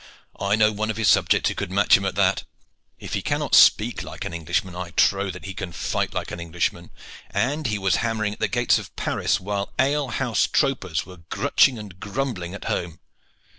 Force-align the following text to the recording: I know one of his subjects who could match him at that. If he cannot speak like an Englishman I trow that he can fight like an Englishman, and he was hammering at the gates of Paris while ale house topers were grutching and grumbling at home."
I 0.39 0.55
know 0.55 0.71
one 0.71 0.89
of 0.89 0.97
his 0.97 1.09
subjects 1.09 1.47
who 1.49 1.53
could 1.53 1.69
match 1.69 1.95
him 1.95 2.05
at 2.05 2.15
that. 2.15 2.43
If 2.97 3.13
he 3.13 3.21
cannot 3.21 3.53
speak 3.53 4.01
like 4.01 4.25
an 4.25 4.33
Englishman 4.33 4.75
I 4.75 4.89
trow 4.89 5.29
that 5.29 5.45
he 5.45 5.53
can 5.53 5.71
fight 5.71 6.11
like 6.11 6.31
an 6.31 6.39
Englishman, 6.39 6.89
and 7.29 7.67
he 7.67 7.77
was 7.77 7.97
hammering 7.97 8.33
at 8.33 8.39
the 8.39 8.47
gates 8.47 8.79
of 8.79 8.95
Paris 8.95 9.39
while 9.39 9.71
ale 9.77 10.07
house 10.07 10.47
topers 10.47 11.05
were 11.05 11.17
grutching 11.29 11.77
and 11.77 11.99
grumbling 11.99 12.55
at 12.55 12.63
home." 12.65 12.99